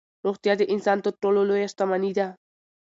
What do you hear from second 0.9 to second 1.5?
تر ټولو